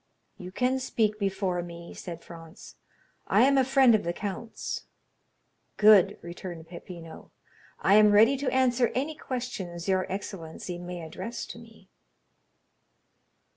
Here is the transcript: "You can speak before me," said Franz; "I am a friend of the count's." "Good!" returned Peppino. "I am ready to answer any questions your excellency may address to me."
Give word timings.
"You 0.39 0.51
can 0.51 0.79
speak 0.79 1.19
before 1.19 1.61
me," 1.61 1.93
said 1.93 2.23
Franz; 2.23 2.75
"I 3.27 3.43
am 3.43 3.55
a 3.55 3.63
friend 3.63 3.93
of 3.93 4.03
the 4.03 4.13
count's." 4.13 4.85
"Good!" 5.77 6.17
returned 6.23 6.67
Peppino. 6.67 7.29
"I 7.79 7.93
am 7.97 8.11
ready 8.11 8.35
to 8.37 8.51
answer 8.51 8.87
any 8.95 9.13
questions 9.13 9.87
your 9.87 10.11
excellency 10.11 10.79
may 10.79 11.01
address 11.03 11.45
to 11.45 11.59
me." 11.59 11.87